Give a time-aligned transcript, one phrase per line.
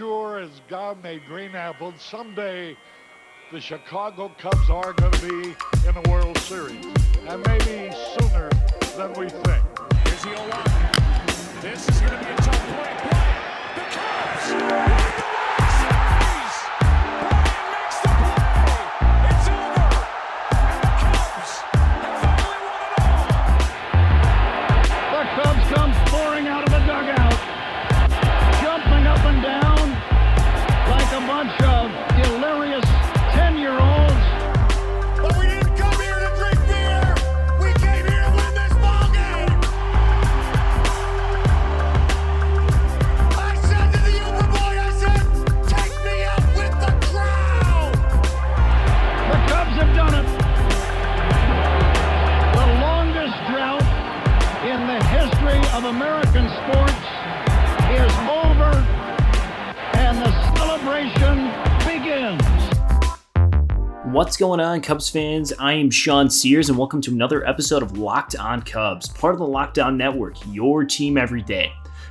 [0.00, 2.74] sure as God made green apples, someday
[3.52, 5.54] the Chicago Cubs are going to be
[5.86, 6.86] in the World Series,
[7.28, 8.48] and maybe sooner
[8.96, 9.62] than we think.
[10.06, 12.39] Here's the 0 This is going to be
[64.40, 65.52] going on, Cubs fans?
[65.58, 69.38] I am Sean Sears, and welcome to another episode of Locked On Cubs, part of
[69.38, 71.70] the Locked On Network, your team every day.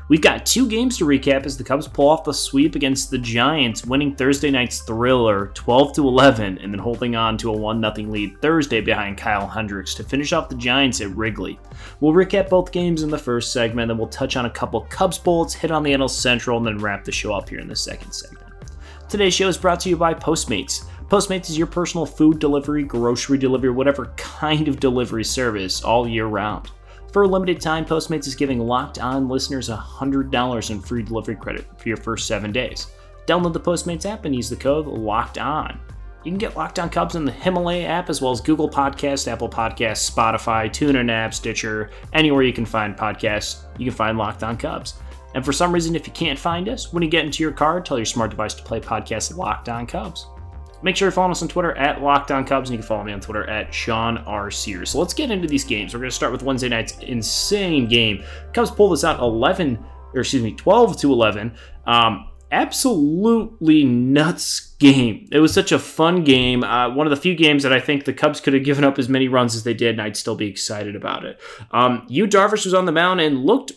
[0.10, 3.18] We've got two games to recap as the Cubs pull off the sweep against the
[3.18, 7.82] Giants, winning Thursday night's thriller 12 to 11, and then holding on to a 1
[7.82, 11.60] 0 lead Thursday behind Kyle Hendricks to finish off the Giants at Wrigley.
[12.00, 15.18] We'll recap both games in the first segment, then we'll touch on a couple Cubs
[15.18, 17.76] bullets, hit on the NL Central, and then wrap the show up here in the
[17.76, 18.46] second segment.
[19.10, 20.86] Today's show is brought to you by Postmates.
[21.10, 26.28] Postmates is your personal food delivery, grocery delivery, whatever kind of delivery service all year
[26.28, 26.70] round.
[27.12, 31.66] For a limited time, Postmates is giving locked on listeners $100 in free delivery credit
[31.82, 32.92] for your first seven days.
[33.26, 35.80] Download the Postmates app and use the code LOCKED ON.
[36.24, 39.28] You can get Locked On Cubs in the Himalaya app as well as Google Podcasts,
[39.28, 44.44] Apple Podcasts, Spotify, TuneIn app, Stitcher, anywhere you can find podcasts, you can find Locked
[44.44, 45.00] On Cubs.
[45.34, 47.82] And for some reason, if you can't find us, when you get into your car,
[47.82, 50.28] tell your smart device to play podcast Locked On Cubs.
[50.82, 53.04] Make sure you follow us on Twitter at Locked On Cubs, and you can follow
[53.04, 54.50] me on Twitter at Sean R.
[54.50, 54.92] Sears.
[54.92, 55.94] So let's get into these games.
[55.94, 58.24] We're going to start with Wednesday night's insane game.
[58.54, 59.78] Cubs pull this out 11,
[60.14, 61.54] or excuse me, 12 to 11.
[61.86, 65.28] Um, absolutely nuts game.
[65.32, 66.64] It was such a fun game.
[66.64, 68.98] Uh, one of the few games that I think the Cubs could have given up
[68.98, 71.40] as many runs as they did, and I'd still be excited about it.
[71.72, 73.74] Um, Yu Darvish was on the mound and looked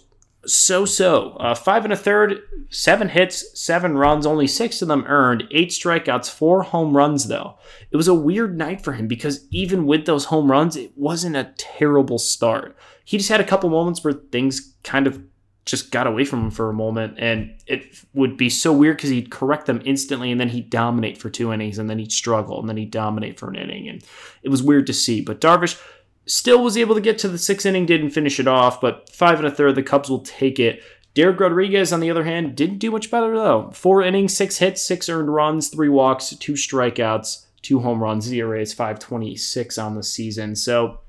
[0.46, 1.32] so so.
[1.32, 5.70] Uh, five and a third, seven hits, seven runs, only six of them earned, eight
[5.70, 7.56] strikeouts, four home runs, though.
[7.90, 11.36] It was a weird night for him because even with those home runs, it wasn't
[11.36, 12.76] a terrible start.
[13.04, 15.22] He just had a couple moments where things kind of
[15.64, 19.10] just got away from him for a moment, and it would be so weird because
[19.10, 22.58] he'd correct them instantly and then he'd dominate for two innings and then he'd struggle
[22.58, 23.88] and then he'd dominate for an inning.
[23.88, 24.02] And
[24.42, 25.20] it was weird to see.
[25.20, 25.80] But Darvish
[26.26, 29.38] still was able to get to the sixth inning, didn't finish it off, but five
[29.38, 30.82] and a third, the Cubs will take it.
[31.14, 33.70] Dereck Rodriguez, on the other hand, didn't do much better though.
[33.74, 38.32] Four innings, six hits, six earned runs, three walks, two strikeouts, two home runs.
[38.32, 40.56] ERA is 526 on the season.
[40.56, 41.00] So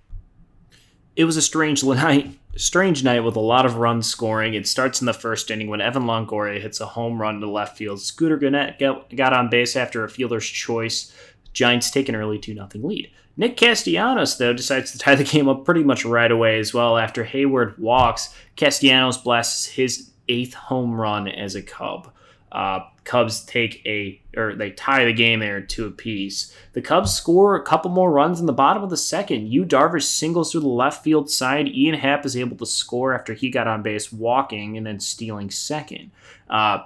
[1.15, 2.37] it was a strange night.
[2.55, 4.53] Strange night with a lot of runs scoring.
[4.53, 7.77] It starts in the first inning when Evan Longoria hits a home run to left
[7.77, 7.99] field.
[7.99, 11.15] Scooter Gennett got on base after a fielder's choice.
[11.53, 13.09] Giants take an early 2 0 lead.
[13.35, 16.97] Nick Castellanos, though, decides to tie the game up pretty much right away as well.
[16.97, 22.11] After Heyward walks, Castellanos blasts his eighth home run as a Cub.
[22.51, 26.55] Uh, Cubs take a, or they tie the game there to a piece.
[26.73, 29.47] The Cubs score a couple more runs in the bottom of the second.
[29.51, 31.67] Yu Darvish singles through the left field side.
[31.67, 35.49] Ian Happ is able to score after he got on base walking and then stealing
[35.49, 36.11] second.
[36.47, 36.83] Uh,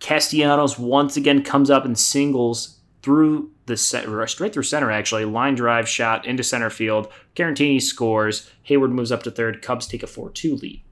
[0.00, 5.24] Castellanos once again comes up and singles through the straight through center actually.
[5.24, 7.08] Line drive shot into center field.
[7.34, 8.50] Caratini scores.
[8.68, 9.62] Heyward moves up to third.
[9.62, 10.82] Cubs take a 4-2 lead.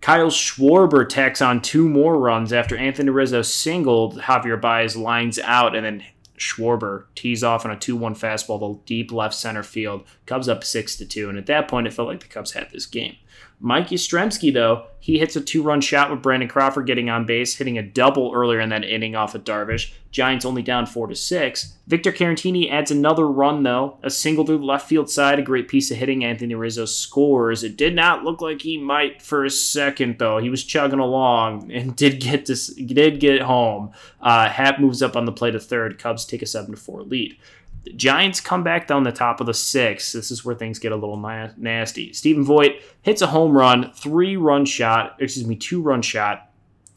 [0.00, 5.74] Kyle Schwarber tacks on two more runs after Anthony Rizzo singled Javier Baez lines out
[5.74, 6.04] and then
[6.36, 10.04] Schwarber tees off on a 2-1 fastball to deep left center field.
[10.26, 12.70] Cubs up 6 to 2 and at that point it felt like the Cubs had
[12.70, 13.16] this game
[13.60, 17.56] Mike Yastrzemski, though, he hits a two run shot with Brandon Crawford getting on base,
[17.56, 19.92] hitting a double earlier in that inning off of Darvish.
[20.10, 21.74] Giants only down 4 to 6.
[21.86, 25.68] Victor Caratini adds another run, though, a single through the left field side, a great
[25.68, 26.24] piece of hitting.
[26.24, 27.64] Anthony Rizzo scores.
[27.64, 30.38] It did not look like he might for a second, though.
[30.38, 33.92] He was chugging along and did get to, did get home.
[34.20, 35.98] Uh, Happ moves up on the plate of third.
[35.98, 37.36] Cubs take a 7 to 4 lead.
[37.84, 40.12] The Giants come back down the top of the six.
[40.12, 42.12] This is where things get a little na- nasty.
[42.12, 46.50] Stephen Vogt hits a home run, three run shot, excuse me, two run shot.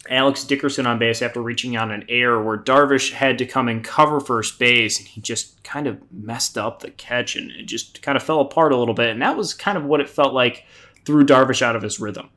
[0.10, 3.84] Alex Dickerson on base after reaching on an error where Darvish had to come and
[3.84, 8.01] cover first base, and he just kind of messed up the catch and it just
[8.01, 9.10] kind of fell apart a little bit.
[9.10, 10.66] And that was kind of what it felt like
[11.06, 12.30] threw Darvish out of his rhythm.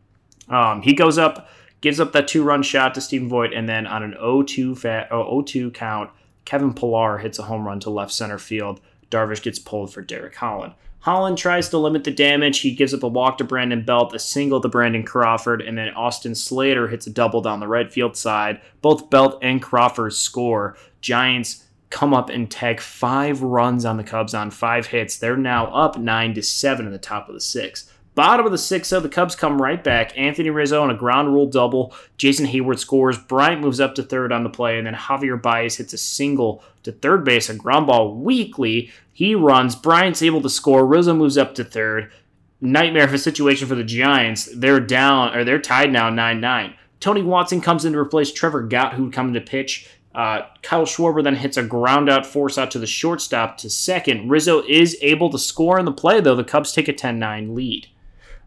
[0.49, 1.49] Um, he goes up,
[1.81, 5.07] gives up that two run shot to Stephen Vogt, and then on an 0-2, fa-
[5.11, 6.11] oh, 0-2 count,
[6.51, 8.81] Kevin Pillar hits a home run to left center field.
[9.09, 10.73] Darvish gets pulled for Derek Holland.
[10.99, 12.59] Holland tries to limit the damage.
[12.59, 15.91] He gives up a walk to Brandon Belt, a single to Brandon Crawford, and then
[15.91, 18.61] Austin Slater hits a double down the right field side.
[18.83, 20.77] Both Belt and Crawford score.
[21.01, 25.19] Giants come up and tag five runs on the Cubs on five hits.
[25.19, 27.97] They're now up nine to seven in the top of the sixth.
[28.21, 30.13] Bottom of the sixth, so the Cubs come right back.
[30.15, 31.95] Anthony Rizzo on a ground rule double.
[32.19, 33.17] Jason Heyward scores.
[33.17, 36.63] Bryant moves up to third on the play, and then Javier Baez hits a single
[36.83, 38.93] to third base, a ground ball weakly.
[39.15, 39.75] He runs.
[39.75, 40.85] Bryant's able to score.
[40.85, 42.13] Rizzo moves up to third.
[42.61, 44.51] Nightmare of a situation for the Giants.
[44.55, 46.75] They're down, or they're tied now 9 9.
[47.01, 49.89] Tony Watson comes in to replace Trevor Gott, who'd come to pitch.
[50.15, 54.29] Uh, Kyle Schwarber then hits a ground out force out to the shortstop to second.
[54.29, 56.37] Rizzo is able to score in the play, though.
[56.37, 57.89] The Cubs take a 10 9 lead.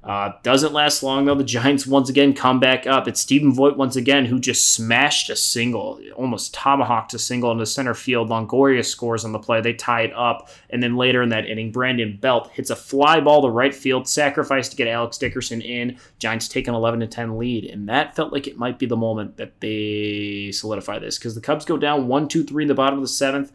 [0.03, 1.35] Uh, doesn't last long though.
[1.35, 3.07] The Giants once again come back up.
[3.07, 7.65] It's Stephen Vogt once again who just smashed a single, almost tomahawked a single into
[7.65, 8.29] center field.
[8.29, 9.61] Longoria scores on the play.
[9.61, 13.21] They tie it up, and then later in that inning, Brandon Belt hits a fly
[13.21, 15.97] ball to right field, sacrifice to get Alex Dickerson in.
[16.19, 18.97] Giants take an 11 to 10 lead, and that felt like it might be the
[18.97, 22.73] moment that they solidify this because the Cubs go down one, two, three in the
[22.73, 23.53] bottom of the seventh.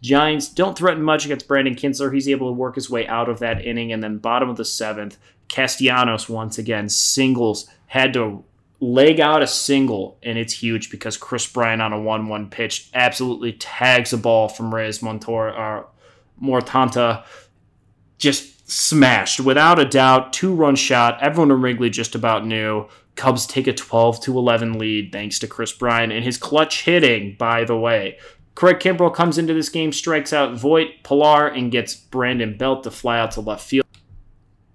[0.00, 2.14] Giants don't threaten much against Brandon Kintzler.
[2.14, 4.64] He's able to work his way out of that inning, and then bottom of the
[4.64, 5.18] seventh.
[5.50, 8.44] Castellanos once again singles had to
[8.78, 13.52] leg out a single and it's huge because Kris Bryant on a 1-1 pitch absolutely
[13.52, 15.82] tags a ball from Reyes Montor or uh,
[16.42, 17.24] Mortanta
[18.16, 19.40] just smashed.
[19.40, 22.86] Without a doubt two run shot everyone in Wrigley just about knew.
[23.16, 27.36] Cubs take a 12 to 11 lead thanks to Kris Bryant and his clutch hitting
[27.36, 28.18] by the way.
[28.54, 32.90] Craig Kimbrel comes into this game strikes out Vogt Pillar, and gets Brandon Belt to
[32.90, 33.86] fly out to left field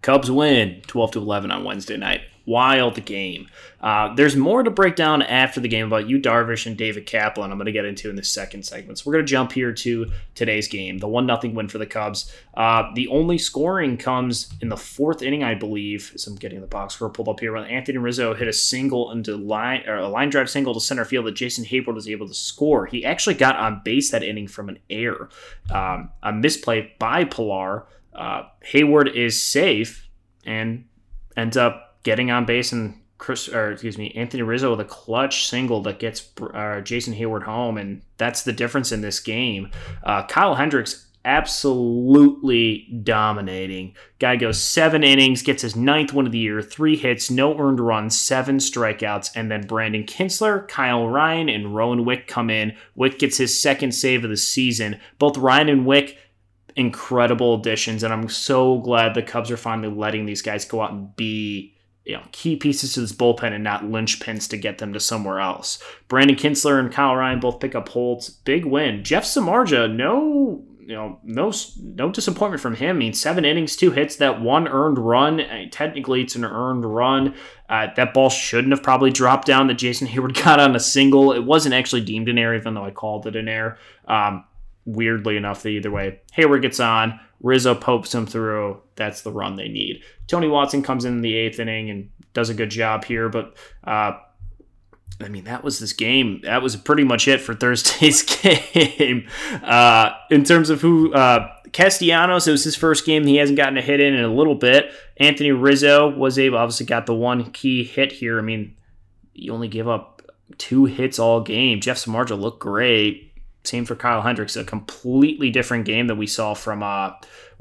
[0.05, 2.21] Cubs win 12 to 11 on Wednesday night.
[2.45, 3.49] Wild game.
[3.81, 7.49] Uh, there's more to break down after the game about Yu Darvish and David Kaplan.
[7.51, 8.99] I'm going to get into in the second segment.
[8.99, 11.87] So we're going to jump here to today's game, the one nothing win for the
[11.87, 12.31] Cubs.
[12.53, 16.11] Uh, the only scoring comes in the fourth inning, I believe.
[16.13, 19.09] As I'm getting the box score pulled up here, when Anthony Rizzo hit a single
[19.09, 22.27] into line or a line drive single to center field that Jason Heyward was able
[22.27, 22.85] to score.
[22.85, 25.29] He actually got on base that inning from an error,
[25.71, 27.87] um, a misplay by Pillar.
[28.15, 30.07] Uh, Heyward is safe
[30.45, 30.85] and
[31.35, 35.47] ends up getting on base and Kris, or excuse me, Anthony Rizzo with a clutch
[35.47, 39.71] single that gets uh, Jason Heyward home, and that's the difference in this game.
[40.03, 43.95] Uh, Kyle Hendricks absolutely dominating.
[44.19, 47.79] Guy goes seven innings, gets his ninth one of the year, three hits, no earned
[47.79, 52.75] runs, seven strikeouts, and then Brandon Kintzler, Kyle Ryan, and Rowan Wick come in.
[52.95, 54.99] Wick gets his second save of the season.
[55.17, 56.17] Both Ryan and Wick
[56.75, 60.91] incredible additions, and I'm so glad the Cubs are finally letting these guys go out
[60.91, 61.73] and be
[62.05, 65.39] you know key pieces to this bullpen and not linchpins to get them to somewhere
[65.39, 65.81] else.
[66.07, 68.29] Brandon Kintzler and Kyle Ryan both pick up holds.
[68.29, 69.03] Big win.
[69.03, 71.51] Jeff Samardzija, no you know, no
[71.81, 72.97] no disappointment from him.
[72.97, 75.41] I mean, seven innings, two hits, that one earned run.
[75.41, 77.33] I mean, technically, it's an earned run.
[77.67, 79.65] Uh, that ball shouldn't have probably dropped down.
[79.67, 81.31] That Jason Heyward got on a single.
[81.31, 83.79] It wasn't actually deemed an error, even though I called it an error.
[84.07, 84.45] Um,
[84.85, 86.19] weirdly enough, the either way.
[86.37, 88.81] Heyward gets on, Rizzo pokes him through.
[88.95, 90.03] That's the run they need.
[90.27, 93.55] Tony Watson comes in, in the eighth inning and does a good job here, but
[93.83, 94.13] uh,
[95.21, 96.41] I mean, that was this game.
[96.43, 99.27] That was pretty much it for Thursday's game.
[99.63, 103.25] Uh, in terms of who, uh, Castellanos, it was his first game.
[103.25, 104.91] He hasn't gotten a hit in in a little bit.
[105.17, 108.39] Anthony Rizzo was able, obviously, got the one key hit here.
[108.39, 108.75] I mean,
[109.33, 110.21] you only give up
[110.57, 111.81] two hits all game.
[111.81, 113.24] Jeff Samardzija looked great.
[113.67, 117.11] Same for Kyle Hendricks, a completely different game that we saw from uh,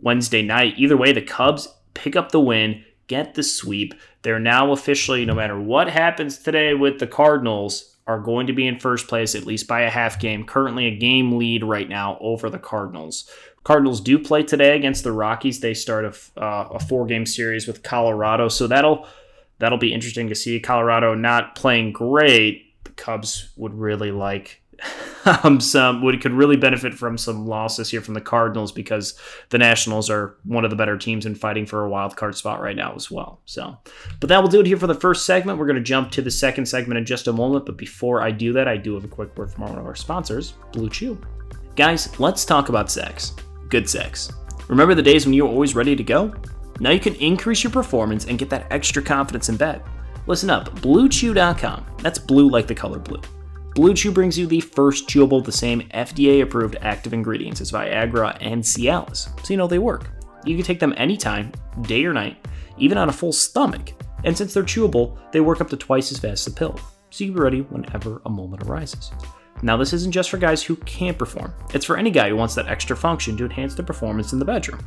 [0.01, 0.75] Wednesday night.
[0.77, 3.95] Either way, the Cubs pick up the win, get the sweep.
[4.23, 8.67] They're now officially, no matter what happens today with the Cardinals, are going to be
[8.67, 10.45] in first place at least by a half game.
[10.45, 13.31] Currently, a game lead right now over the Cardinals.
[13.65, 15.61] Cardinals do play today against the Rockies.
[15.61, 19.07] They start a, uh, a four game series with Colorado, so that'll
[19.59, 20.61] that'll be interesting to see.
[20.61, 22.75] Colorado not playing great.
[22.85, 24.61] The Cubs would really like
[25.43, 29.19] um, some would could really benefit from some losses here from the Cardinals because
[29.51, 32.61] the Nationals are one of the better teams in fighting for a wild card spot
[32.61, 33.41] right now as well.
[33.45, 33.77] So,
[34.21, 35.59] but that will do it here for the first segment.
[35.59, 37.67] We're going to jump to the second segment in just a moment.
[37.67, 39.95] But before I do that, I do have a quick word from one of our
[39.95, 41.21] sponsors, Blue Chew.
[41.77, 43.35] Guys, let's talk about sex.
[43.69, 44.31] Good sex.
[44.69, 46.35] Remember the days when you were always ready to go?
[46.81, 49.83] Now you can increase your performance and get that extra confidence in bed.
[50.27, 51.87] Listen up, BlueChew.com.
[51.99, 53.21] That's blue like the color blue.
[53.75, 58.37] Blue Chew brings you the first chewable the same FDA approved active ingredients as Viagra
[58.41, 60.13] and Cialis, so you know they work.
[60.45, 61.51] You can take them anytime,
[61.83, 62.47] day or night,
[62.79, 63.93] even on a full stomach.
[64.23, 66.79] And since they're chewable, they work up to twice as fast as a pill.
[67.11, 69.11] so you can be ready whenever a moment arises.
[69.63, 72.55] Now, this isn't just for guys who can't perform, it's for any guy who wants
[72.55, 74.87] that extra function to enhance their performance in the bedroom.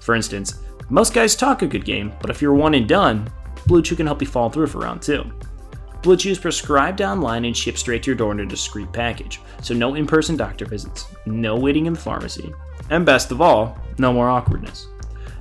[0.00, 0.60] For instance,
[0.90, 3.28] most guys talk a good game, but if you're one and done,
[3.66, 5.24] Blue Chew can help you follow through for round two.
[6.02, 9.40] Blue Chew is prescribed online and shipped straight to your door in a discreet package,
[9.62, 12.52] so no in person doctor visits, no waiting in the pharmacy,
[12.90, 14.88] and best of all, no more awkwardness.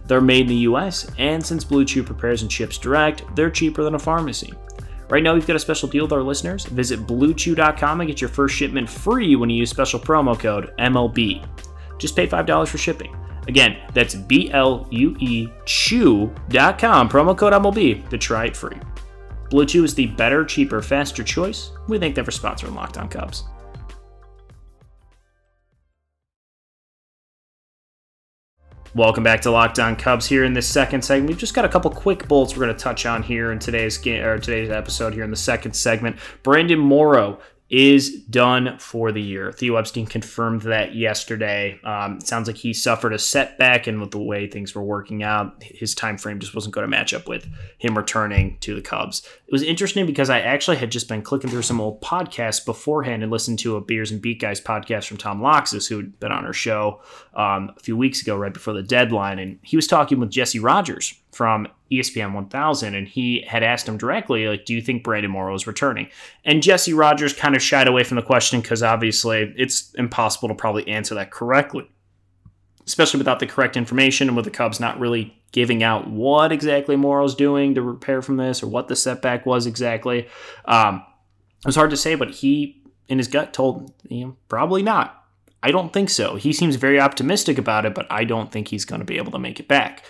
[0.06, 3.84] They're made in the US, and since Blue Chew prepares and ships direct, they're cheaper
[3.84, 4.54] than a pharmacy.
[5.10, 6.66] Right now, we've got a special deal with our listeners.
[6.66, 11.44] Visit bluechew.com and get your first shipment free when you use special promo code MLB.
[11.98, 13.16] Just pay $5 for shipping.
[13.48, 18.78] Again, that's B L U E Chew.com, promo code MLB to try it free.
[19.52, 21.72] Blue Chew is the better, cheaper, faster choice.
[21.90, 23.44] We thank them for sponsoring Locked On Cubs.
[28.96, 30.26] Welcome back to Locked On Cubs.
[30.26, 32.82] Here in this second segment, we've just got a couple quick bullets we're going to
[32.82, 35.14] touch on here in today's game or today's episode.
[35.14, 37.38] Here in the second segment, Brandon Morrow
[37.72, 39.54] is done for the year.
[39.54, 41.80] Theo Epstein confirmed that yesterday.
[41.86, 45.64] Um, sounds like he suffered a setback, and with the way things were working out,
[45.64, 47.48] his time frame just wasn't going to match up with
[47.78, 49.26] him returning to the Cubs.
[49.48, 53.24] It was interesting because I actually had just been clicking through some old podcasts beforehand
[53.24, 56.34] and listened to a Beers and Beat Guys podcast from Tom Loxas, who had been
[56.34, 57.02] on our show
[57.36, 60.60] um, a few weeks ago, right before the deadline, and he was talking with Jesse
[60.60, 65.32] Rogers from ESPN 1000, and he had asked him directly, like, "Do you think Brandon
[65.32, 66.10] Morrow is returning?"
[66.46, 70.56] And Jesse Rogers kind of shied away from the question because obviously it's impossible to
[70.56, 71.90] probably answer that correctly,
[72.86, 76.96] especially without the correct information and with the Cubs not really giving out what exactly
[76.96, 80.28] Morrow's doing to repair from this or what the setback was exactly.
[80.66, 81.04] Um,
[81.60, 85.18] it was hard to say, but he, in his gut, told you know probably not.
[85.64, 86.36] I don't think so.
[86.36, 89.32] He seems very optimistic about it, but I don't think he's going to be able
[89.32, 90.04] to make it back.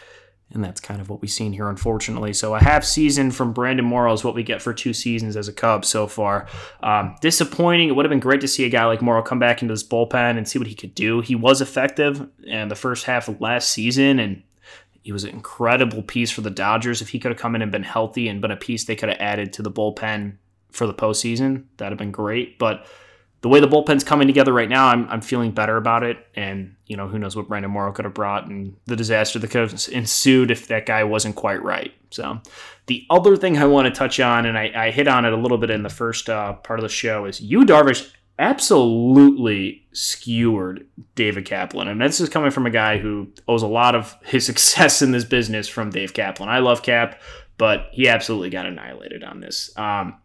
[0.53, 2.33] And that's kind of what we've seen here, unfortunately.
[2.33, 5.47] So a half season from Brandon Morrow is what we get for two seasons as
[5.47, 6.47] a Cub so far.
[6.83, 7.87] Um, disappointing.
[7.87, 9.83] It would have been great to see a guy like Morrow come back into this
[9.83, 11.21] bullpen and see what he could do.
[11.21, 14.43] He was effective in the first half of last season, and
[15.03, 17.01] he was an incredible piece for the Dodgers.
[17.01, 19.09] If he could have come in and been healthy and been a piece they could
[19.09, 20.37] have added to the bullpen
[20.71, 22.59] for the postseason, that'd have been great.
[22.59, 22.85] But
[23.41, 26.17] the way the bullpen's coming together right now, I'm, I'm feeling better about it.
[26.35, 29.49] And, you know, who knows what Brandon Morrow could have brought and the disaster that
[29.49, 31.91] could have ensued if that guy wasn't quite right.
[32.11, 32.39] So,
[32.85, 35.37] the other thing I want to touch on, and I, I hit on it a
[35.37, 40.85] little bit in the first uh, part of the show, is Yu Darvish absolutely skewered
[41.15, 41.87] David Kaplan.
[41.87, 45.11] And this is coming from a guy who owes a lot of his success in
[45.11, 46.49] this business from Dave Kaplan.
[46.49, 47.19] I love Cap,
[47.57, 49.71] but he absolutely got annihilated on this.
[49.77, 50.17] Um,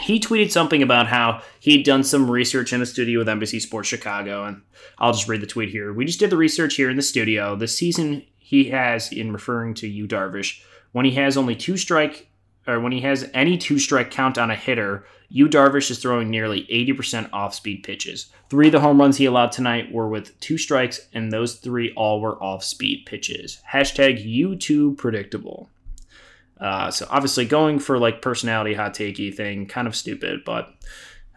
[0.00, 3.88] he tweeted something about how he'd done some research in the studio with NBC Sports
[3.88, 4.62] Chicago, and
[4.98, 5.92] I'll just read the tweet here.
[5.92, 7.56] We just did the research here in the studio.
[7.56, 10.60] The season he has, in referring to Yu Darvish,
[10.92, 12.28] when he has only two strike,
[12.66, 16.30] or when he has any two strike count on a hitter, Yu Darvish is throwing
[16.30, 18.26] nearly 80% off speed pitches.
[18.48, 21.92] Three of the home runs he allowed tonight were with two strikes, and those three
[21.94, 23.60] all were off speed pitches.
[23.72, 25.68] Hashtag U2 predictable.
[26.60, 30.72] Uh, so obviously going for like personality hot takey thing, kind of stupid, but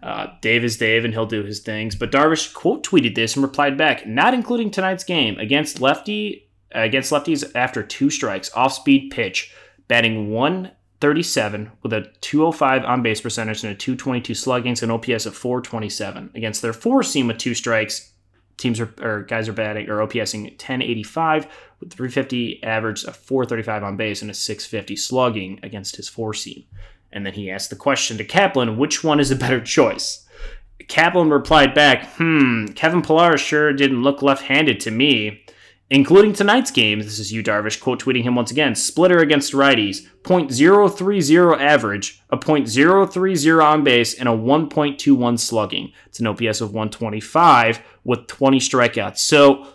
[0.01, 1.95] uh, Dave is Dave and he'll do his things.
[1.95, 7.11] But Darvish quote tweeted this and replied back, not including tonight's game against lefty against
[7.11, 9.53] lefties after two strikes, off speed pitch,
[9.87, 15.25] batting 137 with a 205 on base percentage and a 222 slugging, so an OPS
[15.25, 18.08] of 427 against their four seam with two strikes.
[18.59, 21.47] Teams are or guys are batting or OPSing 1085
[21.79, 26.65] with 350 average, a 435 on base, and a 650 slugging against his four seam.
[27.11, 30.27] And then he asked the question to Kaplan, which one is a better choice?
[30.89, 35.43] Kaplan replied back, hmm, Kevin Pillar sure didn't look left handed to me.
[35.91, 40.07] Including tonight's game, this is Yu Darvish quote tweeting him once again splitter against righties,
[40.23, 45.91] .030 average, a .030 on base, and a 1.21 slugging.
[46.05, 49.17] It's an OPS of 125 with 20 strikeouts.
[49.17, 49.65] So,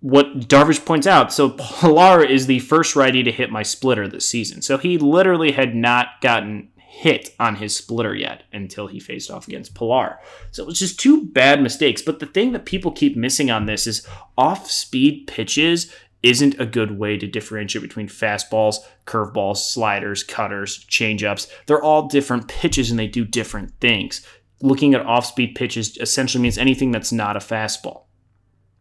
[0.00, 4.26] what Darvish points out, so Pillar is the first righty to hit my splitter this
[4.26, 4.60] season.
[4.60, 9.48] So he literally had not gotten hit on his splitter yet until he faced off
[9.48, 10.18] against Pillar.
[10.50, 12.02] So it was just two bad mistakes.
[12.02, 14.06] But the thing that people keep missing on this is
[14.36, 15.90] off speed pitches
[16.22, 21.50] isn't a good way to differentiate between fastballs, curveballs, sliders, cutters, changeups.
[21.66, 24.24] They're all different pitches and they do different things.
[24.60, 28.02] Looking at off speed pitches essentially means anything that's not a fastball.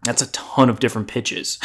[0.04, 1.60] That's a ton of different pitches.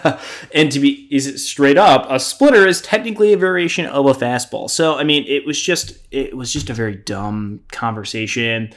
[0.54, 4.12] and to be is it straight up, a splitter is technically a variation of a
[4.12, 4.68] fastball.
[4.68, 8.74] So I mean, it was just it was just a very dumb conversation.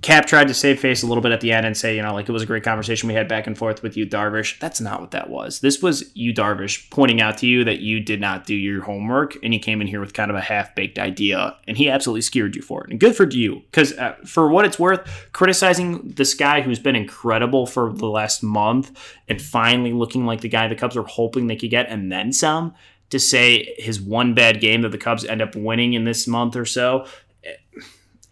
[0.00, 2.12] Cap tried to save face a little bit at the end and say, you know,
[2.12, 4.58] like it was a great conversation we had back and forth with Yu Darvish.
[4.58, 5.60] That's not what that was.
[5.60, 9.36] This was Yu Darvish, pointing out to you that you did not do your homework
[9.44, 12.22] and you came in here with kind of a half baked idea, and he absolutely
[12.22, 12.90] skewered you for it.
[12.90, 16.96] And good for you, because uh, for what it's worth, criticizing this guy who's been
[16.96, 21.46] incredible for the last month and finally looking like the guy the Cubs are hoping
[21.46, 22.74] they could get, and then some,
[23.10, 26.56] to say his one bad game that the Cubs end up winning in this month
[26.56, 27.06] or so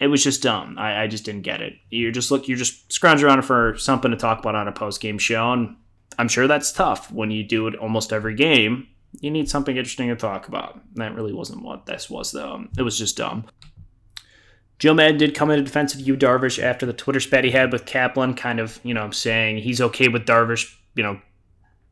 [0.00, 0.76] it was just dumb.
[0.78, 1.74] I, I just didn't get it.
[1.90, 5.00] You're just look, you're just scrounging around for something to talk about on a post
[5.00, 5.76] game show, and
[6.18, 8.88] I'm sure that's tough when you do it almost every game.
[9.20, 10.80] You need something interesting to talk about.
[10.94, 12.64] That really wasn't what this was, though.
[12.78, 13.46] It was just dumb.
[14.78, 17.70] Joe Maddon did come into defense of Yu Darvish after the Twitter spat he had
[17.70, 21.20] with Kaplan, kind of, you know, saying he's okay with Darvish, you know,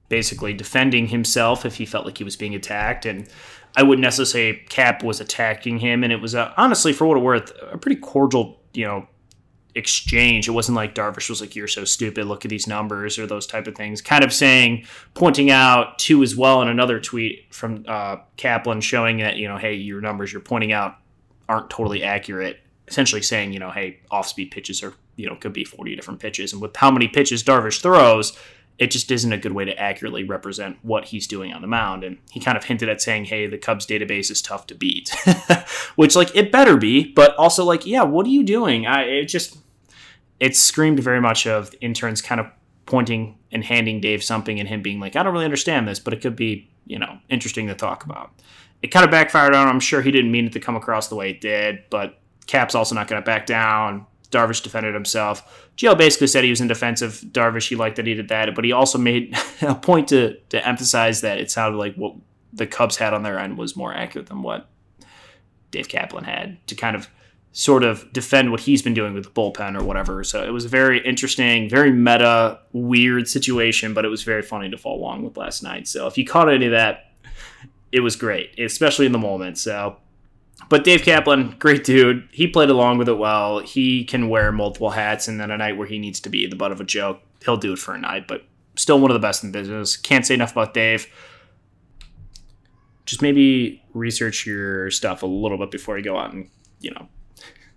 [0.09, 3.05] basically defending himself if he felt like he was being attacked.
[3.05, 3.29] And
[3.77, 7.17] I wouldn't necessarily say Cap was attacking him, and it was uh, honestly, for what
[7.17, 9.07] it worth, a pretty cordial, you know,
[9.75, 10.49] exchange.
[10.49, 12.27] It wasn't like Darvish was like, "You're so stupid.
[12.27, 14.03] Look at these numbers," or those type of things.
[14.03, 14.85] Kind of saying,
[15.15, 19.57] pointing out too as well in another tweet from uh, Kaplan, showing that you know,
[19.57, 20.97] hey, your numbers you're pointing out
[21.49, 22.61] aren't totally accurate.
[22.89, 26.53] Essentially saying, you know, hey, off-speed pitches are you know could be 40 different pitches,
[26.53, 28.37] and with how many pitches Darvish throws,
[28.79, 32.05] it just isn't a good way to accurately represent what he's doing on the mound.
[32.05, 35.13] And he kind of hinted at saying, hey, the Cubs database is tough to beat,
[35.97, 38.87] which, like, it better be, but also, like, yeah, what are you doing?
[38.87, 39.59] I, it just,
[40.39, 42.47] it screamed very much of interns kind of
[42.87, 46.15] pointing and handing Dave something and him being like, I don't really understand this, but
[46.15, 48.31] it could be, you know, interesting to talk about.
[48.81, 49.75] It kind of backfired on him.
[49.75, 52.77] I'm sure he didn't mean it to come across the way it did, but Cap's
[52.77, 54.07] also not going to back down.
[54.31, 55.71] Darvish defended himself.
[55.77, 57.69] Gio basically said he was in defense of Darvish.
[57.69, 61.21] He liked that he did that, but he also made a point to to emphasize
[61.23, 62.15] that it sounded like what
[62.53, 64.69] the Cubs had on their end was more accurate than what
[65.71, 67.09] Dave Kaplan had to kind of
[67.53, 70.23] sort of defend what he's been doing with the bullpen or whatever.
[70.23, 74.71] So it was a very interesting, very meta, weird situation, but it was very funny
[74.71, 75.89] to follow along with last night.
[75.89, 77.13] So if you caught any of that,
[77.91, 79.59] it was great, especially in the moment.
[79.59, 79.97] So
[80.69, 82.29] but Dave Kaplan, great dude.
[82.33, 83.61] He played along with it well.
[83.61, 86.57] He can wear multiple hats, and then a night where he needs to be the
[86.57, 88.29] butt of a joke, he'll do it for a night.
[88.29, 88.45] But
[88.77, 89.97] still one of the best in business.
[89.97, 91.07] Can't say enough about Dave.
[93.07, 97.09] Just maybe research your stuff a little bit before you go out and, you know,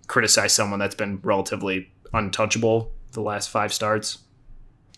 [0.06, 4.18] criticize someone that's been relatively untouchable the last five starts.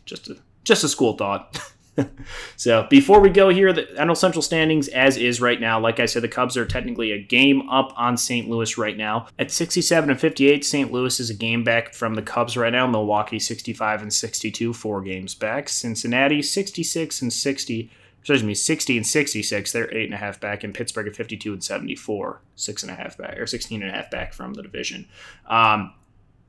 [0.05, 1.59] Just a just a school thought.
[2.57, 5.79] so before we go here, the NL Central standings as is right now.
[5.79, 8.49] Like I said, the Cubs are technically a game up on St.
[8.49, 10.65] Louis right now at 67 and 58.
[10.65, 10.93] St.
[10.93, 12.87] Louis is a game back from the Cubs right now.
[12.87, 15.69] Milwaukee 65 and 62, four games back.
[15.69, 17.91] Cincinnati 66 and 60.
[18.21, 19.73] Excuse me, 60 and 66.
[19.73, 22.95] They're eight and a half back, and Pittsburgh at 52 and 74, six and a
[22.95, 25.07] half back or 16 and a half back from the division.
[25.47, 25.93] Um,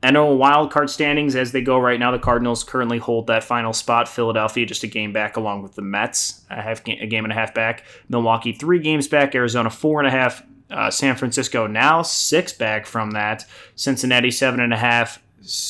[0.06, 2.12] NL wildcard standings as they go right now.
[2.12, 4.08] The Cardinals currently hold that final spot.
[4.08, 7.32] Philadelphia just a game back, along with the Mets, a, half game, a game and
[7.32, 7.84] a half back.
[8.10, 9.34] Milwaukee three games back.
[9.34, 10.44] Arizona four and a half.
[10.70, 13.46] Uh, San Francisco now six back from that.
[13.76, 15.22] Cincinnati seven and a half.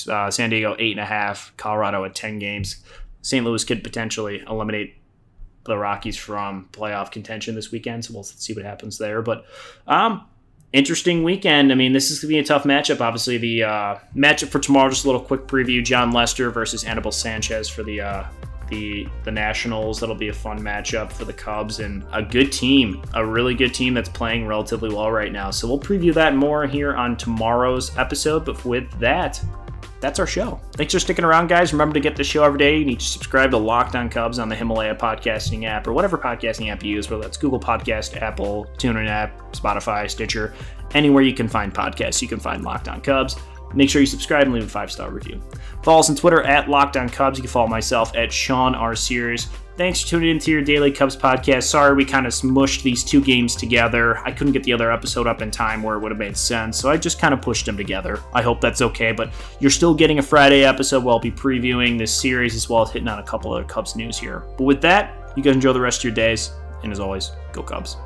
[0.09, 1.53] Uh, San Diego eight and a half.
[1.57, 2.83] Colorado at ten games.
[3.21, 3.43] St.
[3.43, 4.97] Louis could potentially eliminate
[5.65, 9.21] the Rockies from playoff contention this weekend, so we'll see what happens there.
[9.23, 9.45] But
[9.87, 10.27] um,
[10.75, 11.71] interesting weekend.
[11.71, 13.01] I mean, this is going to be a tough matchup.
[13.01, 17.11] Obviously, the uh, matchup for tomorrow, just a little quick preview: Jon Lester versus Anibal
[17.11, 18.25] Sanchez for the uh,
[18.69, 19.99] the the Nationals.
[19.99, 23.73] That'll be a fun matchup for the Cubs and a good team, a really good
[23.73, 25.49] team that's playing relatively well right now.
[25.49, 28.45] So we'll preview that more here on tomorrow's episode.
[28.45, 29.41] But with that,
[30.01, 30.59] that's our show.
[30.73, 31.73] Thanks for sticking around, guys.
[31.73, 32.77] Remember to get the show every day.
[32.77, 36.17] You need to subscribe to Locked On Cubs on the Himalaya podcasting app or whatever
[36.17, 40.53] podcasting app you use, whether that's Google Podcast, Apple, TuneIn app, Spotify, Stitcher,
[40.93, 43.35] anywhere you can find podcasts, you can find Locked On Cubs.
[43.73, 45.41] Make sure you subscribe and leave a five star review.
[45.83, 47.37] Follow us on Twitter at Locked On Cubs.
[47.37, 48.95] You can follow myself at Sean R.
[48.95, 49.49] Sears.
[49.77, 51.63] Thanks for tuning into your daily Cubs podcast.
[51.63, 54.19] Sorry we kind of smushed these two games together.
[54.19, 56.77] I couldn't get the other episode up in time where it would have made sense,
[56.77, 58.21] so I just kind of pushed them together.
[58.33, 61.97] I hope that's okay, but you're still getting a Friday episode where I'll be previewing
[61.97, 64.43] this series as well as hitting on a couple of Cubs news here.
[64.57, 66.51] But with that, you guys enjoy the rest of your days,
[66.83, 67.97] and as always, go Cubs.